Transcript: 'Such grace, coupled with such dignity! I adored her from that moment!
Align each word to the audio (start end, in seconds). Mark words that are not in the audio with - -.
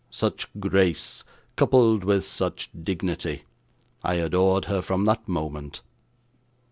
'Such 0.09 0.47
grace, 0.59 1.23
coupled 1.55 2.03
with 2.03 2.25
such 2.25 2.71
dignity! 2.83 3.43
I 4.03 4.15
adored 4.15 4.65
her 4.65 4.81
from 4.81 5.05
that 5.05 5.27
moment! 5.27 5.83